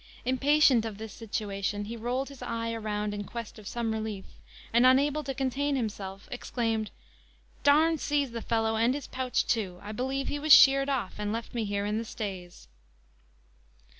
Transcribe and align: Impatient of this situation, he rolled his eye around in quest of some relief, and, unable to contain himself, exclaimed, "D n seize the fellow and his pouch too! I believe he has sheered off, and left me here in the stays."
Impatient 0.25 0.83
of 0.83 0.97
this 0.97 1.13
situation, 1.13 1.85
he 1.85 1.95
rolled 1.95 2.29
his 2.29 2.41
eye 2.41 2.73
around 2.73 3.13
in 3.13 3.23
quest 3.23 3.59
of 3.59 3.67
some 3.67 3.93
relief, 3.93 4.25
and, 4.73 4.83
unable 4.83 5.23
to 5.23 5.31
contain 5.35 5.75
himself, 5.75 6.27
exclaimed, 6.31 6.89
"D 7.63 7.69
n 7.69 7.99
seize 7.99 8.31
the 8.31 8.41
fellow 8.41 8.75
and 8.77 8.95
his 8.95 9.05
pouch 9.05 9.45
too! 9.45 9.79
I 9.83 9.91
believe 9.91 10.27
he 10.27 10.37
has 10.37 10.51
sheered 10.51 10.89
off, 10.89 11.19
and 11.19 11.31
left 11.31 11.53
me 11.53 11.65
here 11.65 11.85
in 11.85 11.99
the 11.99 12.05
stays." 12.05 12.67